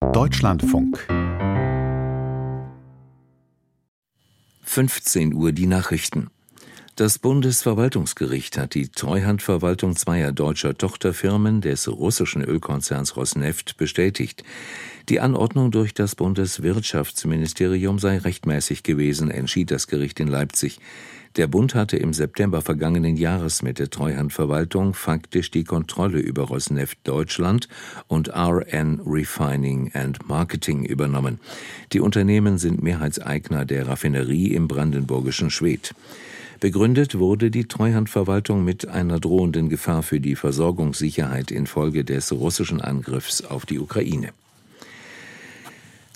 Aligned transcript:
Deutschlandfunk 0.00 1.06
15 4.62 5.34
Uhr 5.34 5.52
die 5.52 5.66
Nachrichten. 5.66 6.30
Das 7.00 7.18
Bundesverwaltungsgericht 7.18 8.58
hat 8.58 8.74
die 8.74 8.88
Treuhandverwaltung 8.88 9.96
zweier 9.96 10.32
deutscher 10.32 10.76
Tochterfirmen 10.76 11.62
des 11.62 11.88
russischen 11.88 12.44
Ölkonzerns 12.44 13.16
Rosneft 13.16 13.78
bestätigt. 13.78 14.44
Die 15.08 15.18
Anordnung 15.18 15.70
durch 15.70 15.94
das 15.94 16.14
Bundeswirtschaftsministerium 16.14 17.98
sei 17.98 18.18
rechtmäßig 18.18 18.82
gewesen, 18.82 19.30
entschied 19.30 19.70
das 19.70 19.86
Gericht 19.86 20.20
in 20.20 20.28
Leipzig. 20.28 20.78
Der 21.36 21.46
Bund 21.46 21.74
hatte 21.74 21.96
im 21.96 22.12
September 22.12 22.60
vergangenen 22.60 23.16
Jahres 23.16 23.62
mit 23.62 23.78
der 23.78 23.88
Treuhandverwaltung 23.88 24.92
faktisch 24.92 25.50
die 25.50 25.64
Kontrolle 25.64 26.18
über 26.18 26.42
Rosneft 26.42 26.98
Deutschland 27.04 27.66
und 28.08 28.28
RN 28.28 29.00
Refining 29.06 29.90
and 29.94 30.28
Marketing 30.28 30.84
übernommen. 30.84 31.40
Die 31.94 32.00
Unternehmen 32.00 32.58
sind 32.58 32.82
Mehrheitseigner 32.82 33.64
der 33.64 33.88
Raffinerie 33.88 34.52
im 34.52 34.68
brandenburgischen 34.68 35.48
Schwedt. 35.48 35.94
Begründet 36.60 37.18
wurde 37.18 37.50
die 37.50 37.64
Treuhandverwaltung 37.64 38.62
mit 38.62 38.86
einer 38.86 39.18
drohenden 39.18 39.70
Gefahr 39.70 40.02
für 40.02 40.20
die 40.20 40.36
Versorgungssicherheit 40.36 41.50
infolge 41.50 42.04
des 42.04 42.32
russischen 42.32 42.82
Angriffs 42.82 43.42
auf 43.42 43.64
die 43.64 43.78
Ukraine. 43.78 44.32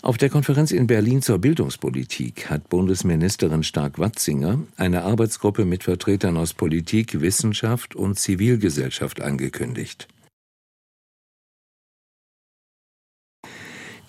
Auf 0.02 0.18
der 0.18 0.28
Konferenz 0.28 0.70
in 0.70 0.86
Berlin 0.86 1.22
zur 1.22 1.38
Bildungspolitik 1.38 2.50
hat 2.50 2.68
Bundesministerin 2.68 3.62
Stark-Watzinger 3.62 4.58
eine 4.76 5.02
Arbeitsgruppe 5.04 5.64
mit 5.64 5.82
Vertretern 5.82 6.36
aus 6.36 6.52
Politik, 6.52 7.22
Wissenschaft 7.22 7.96
und 7.96 8.18
Zivilgesellschaft 8.18 9.22
angekündigt. 9.22 10.08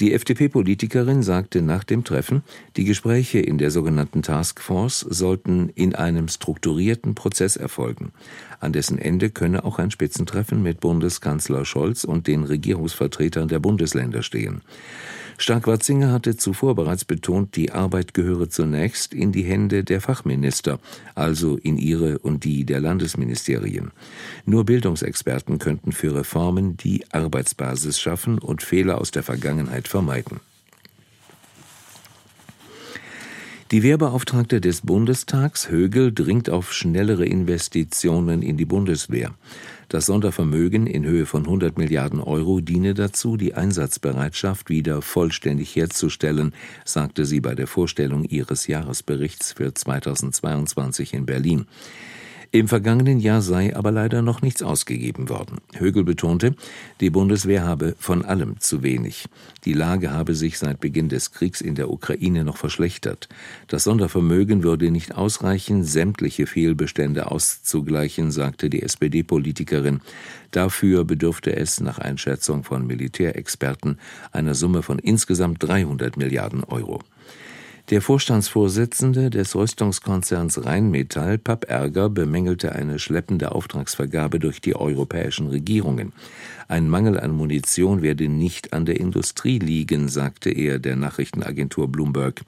Die 0.01 0.13
FDP-Politikerin 0.13 1.23
sagte 1.23 1.61
nach 1.61 1.85
dem 1.85 2.03
Treffen, 2.03 2.43
die 2.75 2.83
Gespräche 2.83 3.39
in 3.39 3.57
der 3.57 3.71
sogenannten 3.71 4.23
Taskforce 4.23 4.99
sollten 4.99 5.69
in 5.69 5.95
einem 5.95 6.27
strukturierten 6.27 7.15
Prozess 7.15 7.55
erfolgen. 7.55 8.11
An 8.59 8.73
dessen 8.73 8.97
Ende 8.97 9.29
könne 9.29 9.63
auch 9.63 9.79
ein 9.79 9.91
Spitzentreffen 9.91 10.61
mit 10.61 10.81
Bundeskanzler 10.81 11.63
Scholz 11.63 12.03
und 12.03 12.27
den 12.27 12.43
Regierungsvertretern 12.43 13.47
der 13.47 13.59
Bundesländer 13.59 14.21
stehen. 14.21 14.61
Stark-Watzinger 15.37 16.11
hatte 16.11 16.37
zuvor 16.37 16.75
bereits 16.75 17.05
betont, 17.05 17.55
die 17.55 17.71
Arbeit 17.71 18.13
gehöre 18.13 18.49
zunächst 18.49 19.13
in 19.13 19.31
die 19.31 19.43
Hände 19.43 19.83
der 19.83 20.01
Fachminister, 20.01 20.79
also 21.13 21.57
in 21.57 21.77
ihre 21.77 22.19
und 22.19 22.43
die 22.43 22.65
der 22.65 22.79
Landesministerien. 22.79 23.91
Nur 24.45 24.65
Bildungsexperten 24.65 25.59
könnten 25.59 25.91
für 25.91 26.15
Reformen 26.15 26.77
die 26.77 27.03
Arbeitsbasis 27.11 27.99
schaffen 27.99 28.39
und 28.39 28.63
Fehler 28.63 28.99
aus 28.99 29.11
der 29.11 29.23
Vergangenheit 29.23 29.87
vermeiden. 29.87 30.39
Die 33.71 33.81
Wehrbeauftragte 33.81 34.61
des 34.61 34.81
Bundestags 34.81 35.69
Högel 35.69 36.13
dringt 36.13 36.51
auf 36.51 36.71
schnellere 36.71 37.25
Investitionen 37.25 38.43
in 38.43 38.57
die 38.57 38.65
Bundeswehr. 38.65 39.33
Das 39.89 40.05
Sondervermögen 40.05 40.85
in 40.85 41.03
Höhe 41.03 41.25
von 41.25 41.45
100 41.45 41.75
Milliarden 41.75 42.19
Euro 42.19 42.61
diene 42.61 42.93
dazu, 42.93 43.37
die 43.37 43.55
Einsatzbereitschaft 43.55 44.69
wieder 44.69 45.01
vollständig 45.01 45.75
herzustellen, 45.75 46.53
sagte 46.83 47.25
sie 47.25 47.39
bei 47.39 47.55
der 47.55 47.65
Vorstellung 47.65 48.23
ihres 48.25 48.67
Jahresberichts 48.67 49.53
für 49.53 49.73
2022 49.73 51.15
in 51.15 51.25
Berlin. 51.25 51.65
Im 52.55 52.69
vergangenen 52.69 53.19
Jahr 53.19 53.41
sei 53.41 53.75
aber 53.75 53.91
leider 53.91 54.21
noch 54.21 54.41
nichts 54.41 54.63
ausgegeben 54.63 55.27
worden. 55.27 55.57
Högel 55.75 56.05
betonte, 56.05 56.55
die 57.01 57.09
Bundeswehr 57.09 57.65
habe 57.65 57.97
von 57.99 58.23
allem 58.23 58.61
zu 58.61 58.81
wenig. 58.81 59.25
Die 59.65 59.73
Lage 59.73 60.11
habe 60.11 60.35
sich 60.35 60.57
seit 60.57 60.79
Beginn 60.79 61.09
des 61.09 61.33
Kriegs 61.33 61.59
in 61.59 61.75
der 61.75 61.91
Ukraine 61.91 62.45
noch 62.45 62.55
verschlechtert. 62.55 63.27
Das 63.67 63.83
Sondervermögen 63.83 64.63
würde 64.63 64.89
nicht 64.89 65.15
ausreichen, 65.15 65.83
sämtliche 65.83 66.47
Fehlbestände 66.47 67.29
auszugleichen, 67.29 68.31
sagte 68.31 68.69
die 68.69 68.83
SPD-Politikerin. 68.83 69.99
Dafür 70.51 71.03
bedürfte 71.03 71.53
es 71.53 71.81
nach 71.81 71.99
Einschätzung 71.99 72.63
von 72.63 72.87
Militärexperten 72.87 73.99
einer 74.31 74.55
Summe 74.55 74.81
von 74.81 74.97
insgesamt 74.99 75.61
300 75.61 76.15
Milliarden 76.15 76.63
Euro. 76.63 77.01
Der 77.91 78.01
Vorstandsvorsitzende 78.01 79.29
des 79.29 79.55
Rüstungskonzerns 79.55 80.65
Rheinmetall, 80.65 81.37
Papp 81.37 81.69
Ärger, 81.69 82.09
bemängelte 82.09 82.71
eine 82.71 82.97
schleppende 82.97 83.51
Auftragsvergabe 83.51 84.39
durch 84.39 84.59
die 84.59 84.75
europäischen 84.75 85.45
Regierungen. 85.49 86.11
Ein 86.67 86.89
Mangel 86.89 87.19
an 87.19 87.29
Munition 87.29 88.01
werde 88.01 88.27
nicht 88.27 88.73
an 88.73 88.87
der 88.87 88.99
Industrie 88.99 89.59
liegen, 89.59 90.09
sagte 90.09 90.49
er 90.49 90.79
der 90.79 90.95
Nachrichtenagentur 90.95 91.87
Bloomberg. 91.87 92.41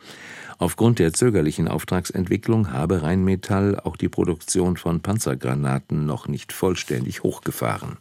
Aufgrund 0.58 0.98
der 0.98 1.14
zögerlichen 1.14 1.68
Auftragsentwicklung 1.68 2.72
habe 2.72 3.04
Rheinmetall 3.04 3.80
auch 3.80 3.96
die 3.96 4.09
Produktion 4.09 4.75
von 4.75 5.02
Panzergranaten 5.02 6.08
noch 6.08 6.28
nicht 6.28 6.52
vollständig 6.52 7.22
hochgefahren. 7.22 7.98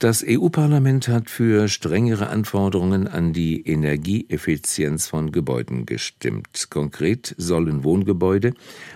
Das 0.00 0.24
EU-Parlament 0.26 1.06
hat 1.06 1.30
für 1.30 1.68
strengere 1.68 2.28
Anforderungen 2.28 3.06
an 3.06 3.32
die 3.32 3.62
Energieeffizienz 3.62 5.06
von 5.06 5.30
Gebäuden 5.30 5.86
gestimmt. 5.86 6.68
Konkret 6.68 7.32
sollen 7.38 7.84
Wohngebäude 7.84 8.54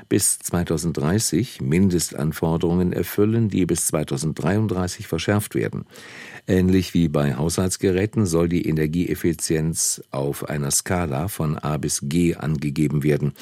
bis 0.08 0.40
2030 0.40 1.60
Mindestanforderungen 1.60 2.92
erfüllen, 2.92 3.48
die 3.48 3.64
bis 3.64 3.86
2033 3.86 5.06
verschärft 5.06 5.54
werden. 5.54 5.86
Ähnlich 6.50 6.94
wie 6.94 7.08
bei 7.08 7.36
Haushaltsgeräten 7.36 8.24
soll 8.24 8.48
die 8.48 8.66
Energieeffizienz 8.66 10.02
auf 10.10 10.48
einer 10.48 10.70
Skala 10.70 11.28
von 11.28 11.58
A 11.58 11.76
bis 11.76 12.00
G 12.04 12.36
angegeben 12.36 13.02
werden. 13.02 13.34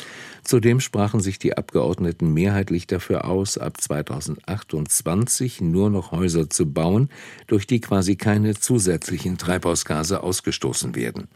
Zudem 0.42 0.80
sprachen 0.80 1.20
sich 1.20 1.38
die 1.38 1.56
Abgeordneten 1.56 2.34
mehrheitlich 2.34 2.88
dafür 2.88 3.26
aus, 3.26 3.58
ab 3.58 3.80
2028 3.80 5.60
nur 5.60 5.88
noch 5.88 6.10
Häuser 6.10 6.50
zu 6.50 6.66
bauen, 6.66 7.08
durch 7.46 7.68
die 7.68 7.80
quasi 7.80 8.16
keine 8.16 8.56
zusätzlichen 8.56 9.38
Treibhausgase 9.38 10.24
ausgestoßen 10.24 10.96
werden. 10.96 11.28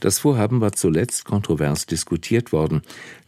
Das 0.00 0.18
Vorhaben 0.18 0.60
war 0.62 0.72
zuletzt 0.72 1.26
kontrovers 1.26 1.84
diskutiert 1.84 2.52
worden. 2.52 2.80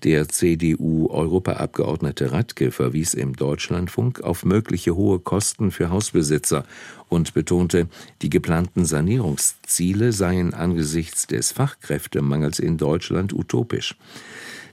Der 0.04 0.30
CDU-Europaabgeordnete 0.30 2.32
Radke 2.32 2.70
verwies 2.70 3.12
im 3.12 3.36
Deutschlandfunk 3.36 4.22
auf 4.22 4.46
mögliche 4.46 4.96
hohe 4.96 5.18
Kosten 5.18 5.70
für 5.70 5.90
Hausbesitzer 5.90 6.64
und 7.10 7.34
betonte, 7.34 7.88
die 8.22 8.30
geplanten 8.30 8.86
Sanierungsziele 8.86 10.12
seien 10.12 10.54
angesichts 10.54 11.26
des 11.26 11.52
Fachkräftemangels 11.52 12.58
in 12.58 12.78
Deutschland 12.78 13.34
utopisch. 13.34 13.94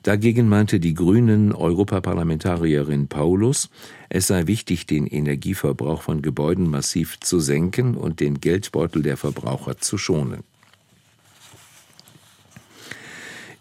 Dagegen 0.03 0.47
meinte 0.47 0.79
die 0.79 0.93
Grünen 0.93 1.51
Europaparlamentarierin 1.51 3.09
Paulus, 3.09 3.69
es 4.07 4.27
sei 4.27 4.47
wichtig, 4.47 4.87
den 4.87 5.05
Energieverbrauch 5.05 6.01
von 6.01 6.21
Gebäuden 6.21 6.69
massiv 6.69 7.19
zu 7.19 7.41
senken 7.41 7.95
und 7.95 8.21
den 8.21 8.39
Geldbeutel 8.39 9.01
der 9.01 9.17
Verbraucher 9.17 9.77
zu 9.77 9.97
schonen. 9.97 10.45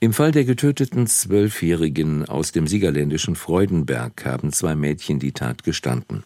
Im 0.00 0.12
Fall 0.12 0.30
der 0.30 0.44
getöteten 0.44 1.08
Zwölfjährigen 1.08 2.24
aus 2.24 2.52
dem 2.52 2.68
siegerländischen 2.68 3.34
Freudenberg 3.34 4.24
haben 4.24 4.52
zwei 4.52 4.76
Mädchen 4.76 5.18
die 5.18 5.32
Tat 5.32 5.64
gestanden. 5.64 6.22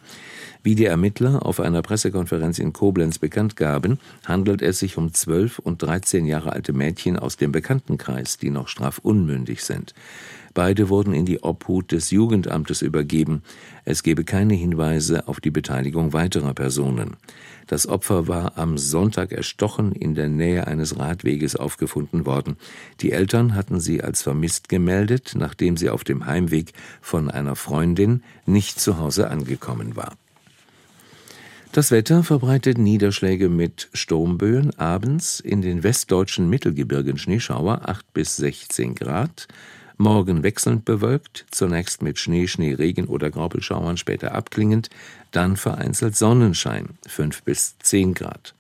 Wie 0.65 0.77
die 0.77 0.85
Ermittler 0.85 1.45
auf 1.45 1.59
einer 1.59 1.83
Pressekonferenz 1.83 2.61
in 2.61 2.73
Koblenz 2.73 3.19
bekannt 3.19 3.57
gaben, 3.57 3.99
handelt 4.25 4.63
es 4.63 4.79
sich 4.79 4.97
um 4.97 5.13
zwölf 5.13 5.59
und 5.59 5.83
dreizehn 5.83 6.25
Jahre 6.25 6.53
alte 6.53 6.73
Mädchen 6.73 7.19
aus 7.19 7.37
dem 7.37 7.51
Bekanntenkreis, 7.51 8.39
die 8.39 8.51
noch 8.51 8.69
strafunmündig 8.69 9.65
sind. 9.65 9.93
Beide 10.55 10.89
wurden 10.89 11.15
in 11.15 11.25
die 11.25 11.43
Obhut 11.43 11.91
des 11.91 12.13
Jugendamtes 12.13 12.83
übergeben. 12.83 13.43
Es 13.85 14.05
gebe 14.05 14.23
keine 14.23 14.55
Hinweise 14.55 15.27
auf 15.27 15.41
die 15.41 15.51
Beteiligung 15.51 16.13
weiterer 16.13 16.55
Personen. 16.55 17.17
Das 17.67 17.89
Opfer 17.89 18.29
war 18.29 18.57
am 18.57 18.79
Sonntag 18.79 19.33
erstochen 19.33 19.93
in 19.93 20.15
der 20.15 20.29
Nähe 20.29 20.67
eines 20.69 20.99
Radweges 20.99 21.57
aufgefunden 21.57 22.25
worden. 22.25 22.57
Die 23.01 23.13
Eltern 23.13 23.55
hatten 23.57 23.81
sie 23.81 24.03
als 24.03 24.23
vermisst 24.23 24.69
gemeldet, 24.69 25.33
nachdem 25.35 25.77
sie 25.77 25.91
auf 25.91 26.05
dem 26.05 26.27
Heimweg 26.27 26.73
von 27.01 27.31
einer 27.31 27.57
Freundin 27.57 28.23
nicht 28.47 28.79
zu 28.79 28.99
Hause 28.99 29.29
angekommen 29.29 29.97
war. 29.97 30.13
Das 31.73 31.91
Wetter 31.91 32.23
verbreitet 32.23 32.77
Niederschläge 32.77 33.49
mit 33.49 33.89
Sturmböen, 33.95 34.79
abends 34.79 35.41
in 35.41 35.63
den 35.63 35.83
westdeutschen 35.83 36.51
Mittelgebirgen 36.51 37.17
Schneeschauer 37.17 37.89
8 37.89 38.13
bis 38.13 38.37
16 38.37 38.95
Grad, 38.95 39.49
Morgen 39.97 40.43
wechselnd 40.43 40.85
bewölkt, 40.85 41.47
zunächst 41.51 42.03
mit 42.03 42.19
Schnee, 42.19 42.47
Schneeregen 42.47 43.07
oder 43.07 43.31
Graupelschauern, 43.31 43.97
später 43.97 44.35
abklingend, 44.35 44.91
dann 45.31 45.57
vereinzelt 45.57 46.15
Sonnenschein 46.15 46.91
5 47.07 47.43
bis 47.43 47.79
10 47.79 48.13
Grad. 48.13 48.55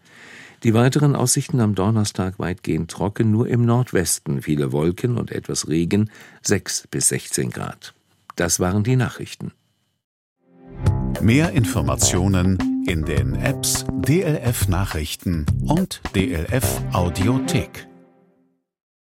Die 0.63 0.73
weiteren 0.73 1.15
Aussichten 1.15 1.61
am 1.61 1.75
Donnerstag 1.75 2.39
weitgehend 2.39 2.91
trocken, 2.91 3.31
nur 3.31 3.47
im 3.47 3.67
Nordwesten 3.67 4.41
viele 4.41 4.73
Wolken 4.73 5.19
und 5.19 5.33
etwas 5.33 5.69
Regen 5.69 6.11
6 6.43 6.87
bis 6.91 7.09
16 7.09 7.51
Grad. 7.51 7.93
Das 8.37 8.59
waren 8.59 8.85
die 8.85 8.97
Nachrichten. 8.97 9.53
Mehr 11.21 11.51
Informationen 11.53 12.72
In 12.87 13.05
den 13.05 13.35
Apps 13.37 13.85
DLF 13.91 14.69
Nachrichten 14.69 15.47
und 15.67 16.01
DLF 16.15 16.81
Audiothek. 16.93 17.92